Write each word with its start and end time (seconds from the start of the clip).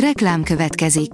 Reklám 0.00 0.42
következik. 0.42 1.10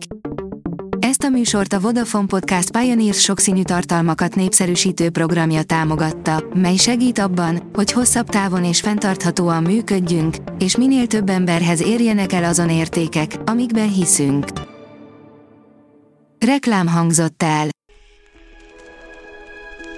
Ezt 0.99 1.23
a 1.23 1.29
műsort 1.29 1.73
a 1.73 1.81
Vodafone 1.81 2.27
Podcast 2.27 2.71
Pioneers 2.71 3.21
sokszínű 3.21 3.63
tartalmakat 3.63 4.35
népszerűsítő 4.35 5.11
programja 5.11 5.63
támogatta, 5.63 6.45
mely 6.55 6.77
segít 6.77 7.19
abban, 7.19 7.71
hogy 7.73 7.93
hosszabb 7.93 8.29
távon 8.29 8.65
és 8.65 8.81
fenntarthatóan 8.81 9.63
működjünk, 9.63 10.37
és 10.59 10.77
minél 10.77 11.07
több 11.07 11.29
emberhez 11.29 11.83
érjenek 11.83 12.33
el 12.33 12.45
azon 12.45 12.71
értékek, 12.71 13.37
amikben 13.45 13.93
hiszünk. 13.93 14.47
Reklám 16.39 16.87
hangzott 16.87 17.43
el. 17.43 17.69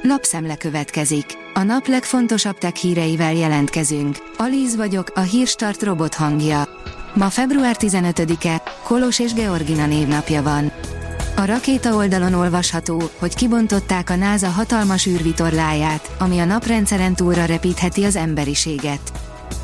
Lapszemle 0.08 0.56
következik. 0.56 1.24
A 1.54 1.62
nap 1.62 1.86
legfontosabb 1.86 2.58
tech 2.58 2.74
híreivel 2.74 3.34
jelentkezünk. 3.34 4.16
Alíz 4.36 4.76
vagyok, 4.76 5.12
a 5.14 5.20
hírstart 5.20 5.82
robot 5.82 6.14
hangja. 6.14 6.68
Ma 7.14 7.30
február 7.30 7.76
15-e, 7.78 8.62
Kolos 8.82 9.18
és 9.18 9.32
Georgina 9.32 9.86
névnapja 9.86 10.42
van. 10.42 10.72
A 11.36 11.44
rakéta 11.44 11.94
oldalon 11.94 12.34
olvasható, 12.34 13.02
hogy 13.18 13.34
kibontották 13.34 14.10
a 14.10 14.16
NASA 14.16 14.48
hatalmas 14.48 15.06
űrvitorláját, 15.06 16.16
ami 16.18 16.38
a 16.38 16.44
naprendszeren 16.44 17.14
túlra 17.14 17.44
repítheti 17.44 18.04
az 18.04 18.16
emberiséget. 18.16 19.12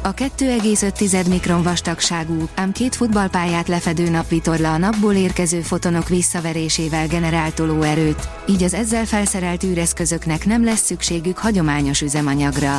A 0.02 0.14
2,5 0.14 1.28
mikron 1.28 1.62
vastagságú, 1.62 2.48
ám 2.54 2.72
két 2.72 2.94
futballpályát 2.94 3.68
lefedő 3.68 4.08
napvitorla 4.08 4.72
a 4.72 4.78
napból 4.78 5.14
érkező 5.14 5.60
fotonok 5.60 6.08
visszaverésével 6.08 7.06
generál 7.06 7.52
tolóerőt, 7.52 8.28
így 8.48 8.62
az 8.62 8.74
ezzel 8.74 9.04
felszerelt 9.04 9.64
űreszközöknek 9.64 10.46
nem 10.46 10.64
lesz 10.64 10.84
szükségük 10.84 11.38
hagyományos 11.38 12.00
üzemanyagra. 12.00 12.78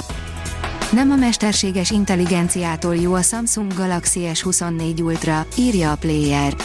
Nem 0.92 1.12
a 1.12 1.16
mesterséges 1.16 1.92
intelligenciától 1.92 2.96
jó 2.96 3.14
a 3.14 3.22
Samsung 3.22 3.74
Galaxy 3.74 4.22
S24 4.34 5.04
Ultra, 5.04 5.46
írja 5.58 5.92
a 5.92 5.96
Player. 5.96 6.56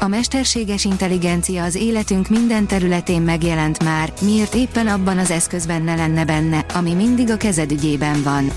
A 0.00 0.08
mesterséges 0.08 0.84
intelligencia 0.84 1.64
az 1.64 1.74
életünk 1.74 2.28
minden 2.28 2.66
területén 2.66 3.22
megjelent 3.22 3.84
már, 3.84 4.12
miért 4.20 4.54
éppen 4.54 4.86
abban 4.86 5.18
az 5.18 5.30
eszközben 5.30 5.82
ne 5.82 5.94
lenne 5.94 6.24
benne, 6.24 6.64
ami 6.74 6.94
mindig 6.94 7.30
a 7.30 7.36
kezed 7.36 7.72
ügyében 7.72 8.22
van. 8.22 8.50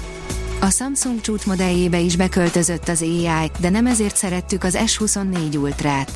A 0.63 0.69
Samsung 0.69 1.21
csúcsmodelljébe 1.21 1.99
is 1.99 2.15
beköltözött 2.15 2.87
az 2.87 3.01
AI, 3.01 3.51
de 3.59 3.69
nem 3.69 3.85
ezért 3.85 4.15
szerettük 4.15 4.63
az 4.63 4.77
S24 4.85 5.61
Ultrát. 5.61 6.11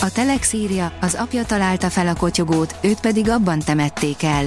A 0.00 0.12
Telex 0.12 0.52
írja, 0.52 0.92
az 1.00 1.14
apja 1.14 1.44
találta 1.44 1.90
fel 1.90 2.08
a 2.08 2.14
kotyogót, 2.14 2.74
őt 2.82 3.00
pedig 3.00 3.30
abban 3.30 3.58
temették 3.58 4.22
el. 4.22 4.44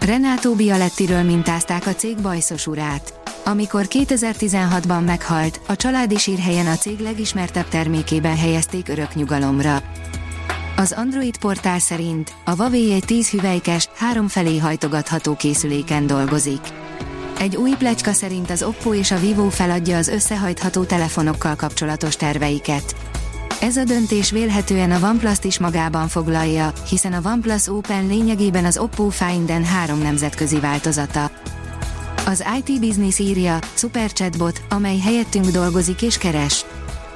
Renato 0.00 0.54
Bialettiről 0.54 1.22
mintázták 1.22 1.86
a 1.86 1.94
cég 1.94 2.20
bajszos 2.20 2.66
urát. 2.66 3.20
Amikor 3.44 3.86
2016-ban 3.88 5.04
meghalt, 5.04 5.60
a 5.66 5.76
családi 5.76 6.16
sírhelyen 6.16 6.66
a 6.66 6.76
cég 6.76 6.98
legismertebb 6.98 7.68
termékében 7.68 8.36
helyezték 8.36 8.88
örök 8.88 9.14
nyugalomra. 9.14 9.82
Az 10.76 10.92
Android 10.92 11.38
portál 11.38 11.78
szerint 11.78 12.32
a 12.44 12.50
Huawei 12.50 12.92
egy 12.92 13.04
10 13.04 13.30
hüvelykes, 13.30 13.88
három 13.96 14.28
felé 14.28 14.58
hajtogatható 14.58 15.34
készüléken 15.34 16.06
dolgozik. 16.06 16.79
Egy 17.40 17.56
új 17.56 17.70
plecska 17.78 18.12
szerint 18.12 18.50
az 18.50 18.62
Oppo 18.62 18.94
és 18.94 19.10
a 19.10 19.18
Vivo 19.18 19.48
feladja 19.48 19.96
az 19.96 20.08
összehajtható 20.08 20.84
telefonokkal 20.84 21.54
kapcsolatos 21.54 22.16
terveiket. 22.16 22.94
Ez 23.60 23.76
a 23.76 23.84
döntés 23.84 24.30
vélhetően 24.30 24.90
a 24.90 25.08
OnePlus-t 25.08 25.44
is 25.44 25.58
magában 25.58 26.08
foglalja, 26.08 26.72
hiszen 26.88 27.12
a 27.12 27.20
OnePlus 27.24 27.68
Open 27.68 28.06
lényegében 28.06 28.64
az 28.64 28.78
Oppo 28.78 29.08
Find 29.08 29.52
N3 29.52 30.02
nemzetközi 30.02 30.60
változata. 30.60 31.30
Az 32.26 32.44
IT 32.58 32.80
Business 32.80 33.18
írja, 33.18 33.58
Super 33.74 34.12
Chatbot, 34.12 34.62
amely 34.68 34.98
helyettünk 34.98 35.46
dolgozik 35.46 36.02
és 36.02 36.18
keres. 36.18 36.64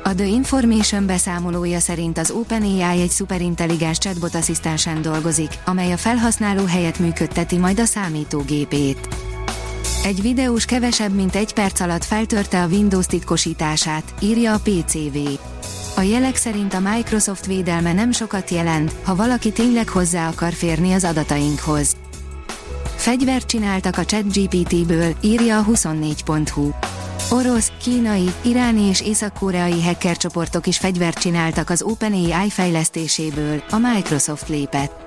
A 0.04 0.14
The 0.14 0.26
Information 0.26 1.06
beszámolója 1.06 1.80
szerint 1.80 2.18
az 2.18 2.30
OpenAI 2.30 3.00
egy 3.00 3.10
szuperintelligens 3.10 3.98
chatbot 3.98 4.34
asszisztensen 4.34 5.02
dolgozik, 5.02 5.50
amely 5.64 5.92
a 5.92 5.96
felhasználó 5.96 6.64
helyett 6.64 6.98
működteti 6.98 7.56
majd 7.56 7.80
a 7.80 7.84
számítógépét. 7.84 9.08
Egy 10.04 10.22
videós 10.22 10.64
kevesebb 10.64 11.14
mint 11.14 11.34
egy 11.34 11.52
perc 11.52 11.80
alatt 11.80 12.04
feltörte 12.04 12.62
a 12.62 12.66
Windows 12.66 13.06
titkosítását, 13.06 14.14
írja 14.20 14.52
a 14.54 14.60
PCV. 14.62 15.16
A 15.96 16.00
jelek 16.00 16.36
szerint 16.36 16.74
a 16.74 16.80
Microsoft 16.80 17.46
védelme 17.46 17.92
nem 17.92 18.12
sokat 18.12 18.50
jelent, 18.50 18.94
ha 19.02 19.14
valaki 19.14 19.52
tényleg 19.52 19.88
hozzá 19.88 20.28
akar 20.28 20.52
férni 20.52 20.92
az 20.92 21.04
adatainkhoz. 21.04 21.96
Fegyvert 22.96 23.46
csináltak 23.46 23.98
a 23.98 24.04
ChatGPT-ből, 24.04 25.14
írja 25.20 25.58
a 25.58 25.64
24.hu. 25.64 26.70
Orosz, 27.30 27.72
kínai, 27.82 28.32
iráni 28.42 28.82
és 28.82 29.00
észak-koreai 29.00 29.82
hacker 29.82 30.16
csoportok 30.16 30.66
is 30.66 30.78
fegyvert 30.78 31.18
csináltak 31.18 31.70
az 31.70 31.82
OpenAI 31.82 32.50
fejlesztéséből, 32.50 33.62
a 33.70 33.76
Microsoft 33.76 34.48
lépett. 34.48 35.04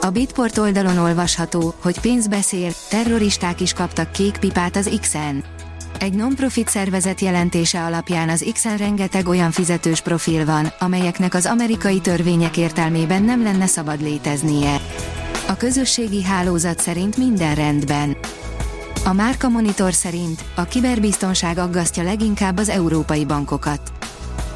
A 0.00 0.10
Bitport 0.10 0.58
oldalon 0.58 0.98
olvasható, 0.98 1.74
hogy 1.82 2.00
pénz 2.00 2.26
beszél, 2.26 2.70
terroristák 2.88 3.60
is 3.60 3.72
kaptak 3.72 4.12
kék 4.12 4.38
pipát 4.38 4.76
az 4.76 4.90
X-en. 5.00 5.44
Egy 5.98 6.12
non-profit 6.12 6.68
szervezet 6.68 7.20
jelentése 7.20 7.84
alapján 7.84 8.28
az 8.28 8.44
X-en 8.52 8.76
rengeteg 8.76 9.28
olyan 9.28 9.50
fizetős 9.50 10.00
profil 10.00 10.44
van, 10.44 10.72
amelyeknek 10.78 11.34
az 11.34 11.46
amerikai 11.46 12.00
törvények 12.00 12.56
értelmében 12.56 13.22
nem 13.22 13.42
lenne 13.42 13.66
szabad 13.66 14.02
léteznie. 14.02 14.80
A 15.48 15.56
közösségi 15.56 16.22
hálózat 16.22 16.80
szerint 16.80 17.16
minden 17.16 17.54
rendben. 17.54 18.16
A 19.04 19.12
Márka 19.12 19.48
Monitor 19.48 19.92
szerint 19.92 20.44
a 20.54 20.64
kiberbiztonság 20.64 21.58
aggasztja 21.58 22.02
leginkább 22.02 22.58
az 22.58 22.68
európai 22.68 23.24
bankokat. 23.24 23.92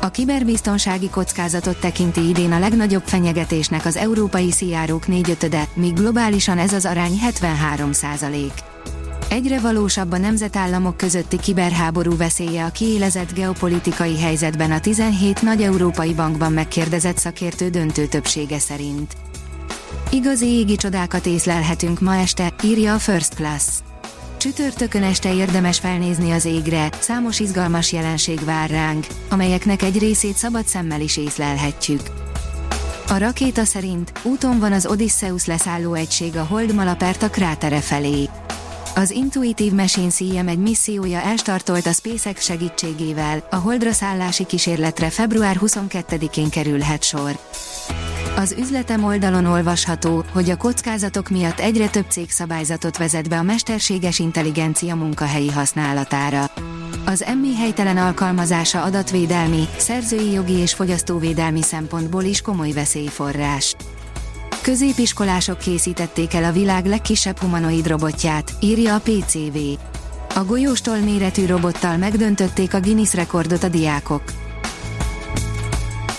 A 0.04 0.10
kiberbiztonsági 0.10 1.10
kockázatot 1.10 1.80
tekinti 1.80 2.28
idén 2.28 2.52
a 2.52 2.58
legnagyobb 2.58 3.02
fenyegetésnek 3.04 3.84
az 3.84 3.96
európai 3.96 4.50
szijárók 4.50 5.06
négyötöde, 5.06 5.68
míg 5.74 5.92
globálisan 5.92 6.58
ez 6.58 6.72
az 6.72 6.84
arány 6.84 7.18
73 7.18 7.92
százalék. 7.92 8.52
Egyre 9.28 9.60
valósabb 9.60 10.12
a 10.12 10.18
nemzetállamok 10.18 10.96
közötti 10.96 11.38
kiberháború 11.38 12.16
veszélye 12.16 12.64
a 12.64 12.70
kiélezett 12.70 13.34
geopolitikai 13.34 14.18
helyzetben 14.18 14.70
a 14.70 14.80
17 14.80 15.42
nagy 15.42 15.62
európai 15.62 16.14
bankban 16.14 16.52
megkérdezett 16.52 17.18
szakértő 17.18 17.68
döntő 17.68 18.06
többsége 18.06 18.58
szerint. 18.58 19.16
Igazi 20.10 20.46
égi 20.46 20.76
csodákat 20.76 21.26
észlelhetünk 21.26 22.00
ma 22.00 22.16
este, 22.16 22.52
írja 22.64 22.94
a 22.94 22.98
First 22.98 23.34
Class. 23.34 23.64
Csütörtökön 24.42 25.02
este 25.02 25.34
érdemes 25.34 25.78
felnézni 25.78 26.30
az 26.30 26.44
égre, 26.44 26.88
számos 26.98 27.40
izgalmas 27.40 27.92
jelenség 27.92 28.44
vár 28.44 28.70
ránk, 28.70 29.06
amelyeknek 29.30 29.82
egy 29.82 29.98
részét 29.98 30.36
szabad 30.36 30.66
szemmel 30.66 31.00
is 31.00 31.16
észlelhetjük. 31.16 32.00
A 33.08 33.18
rakéta 33.18 33.64
szerint 33.64 34.12
úton 34.22 34.58
van 34.58 34.72
az 34.72 34.86
Odysseus 34.86 35.46
leszálló 35.46 35.94
egység 35.94 36.36
a 36.36 36.44
Hold 36.44 36.74
Malaperta 36.74 37.30
krátere 37.30 37.80
felé. 37.80 38.28
Az 38.94 39.10
Intuitive 39.10 39.74
Machine 39.74 40.10
CM 40.10 40.48
egy 40.48 40.58
missziója 40.58 41.20
elstartolt 41.20 41.86
a 41.86 41.92
SpaceX 41.92 42.44
segítségével, 42.44 43.46
a 43.50 43.56
Holdra 43.56 43.92
szállási 43.92 44.46
kísérletre 44.46 45.10
február 45.10 45.58
22-én 45.60 46.50
kerülhet 46.50 47.02
sor. 47.02 47.38
Az 48.36 48.54
üzletem 48.58 49.04
oldalon 49.04 49.44
olvasható, 49.44 50.24
hogy 50.32 50.50
a 50.50 50.56
kockázatok 50.56 51.28
miatt 51.28 51.58
egyre 51.58 51.88
több 51.88 52.04
cég 52.08 52.30
szabályzatot 52.30 52.96
vezet 52.98 53.28
be 53.28 53.38
a 53.38 53.42
mesterséges 53.42 54.18
intelligencia 54.18 54.94
munkahelyi 54.94 55.50
használatára. 55.50 56.50
Az 57.04 57.22
emmi 57.22 57.54
helytelen 57.56 57.96
alkalmazása 57.96 58.82
adatvédelmi, 58.82 59.68
szerzői 59.76 60.32
jogi 60.32 60.52
és 60.52 60.74
fogyasztóvédelmi 60.74 61.62
szempontból 61.62 62.22
is 62.22 62.40
komoly 62.40 62.70
veszélyforrás. 62.70 63.76
Középiskolások 64.62 65.58
készítették 65.58 66.34
el 66.34 66.44
a 66.44 66.52
világ 66.52 66.86
legkisebb 66.86 67.38
humanoid 67.38 67.86
robotját, 67.86 68.52
írja 68.60 68.94
a 68.94 69.00
PCV. 69.00 69.56
A 70.34 70.44
golyóstól 70.44 70.96
méretű 70.96 71.46
robottal 71.46 71.96
megdöntötték 71.96 72.74
a 72.74 72.80
Guinness 72.80 73.14
rekordot 73.14 73.62
a 73.62 73.68
diákok. 73.68 74.22